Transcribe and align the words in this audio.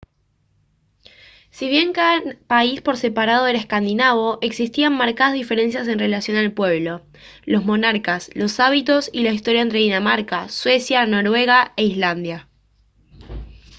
si 1.51 1.69
bien 1.69 1.93
cada 1.93 2.19
país 2.47 2.81
por 2.81 2.97
separado 2.97 3.45
era 3.45 3.59
«escandinavo» 3.59 4.39
existían 4.41 4.97
marcadas 4.97 5.35
diferencias 5.35 5.87
en 5.87 5.99
relación 5.99 6.37
al 6.37 6.51
pueblo 6.53 7.05
los 7.45 7.65
monarcas 7.65 8.31
los 8.33 8.59
hábitos 8.59 9.11
y 9.13 9.21
la 9.21 9.31
historia 9.33 9.61
entre 9.61 9.77
dinamarca 9.77 10.49
suecia 10.49 11.05
noruega 11.05 11.73
e 11.77 11.83
islandia 11.83 12.47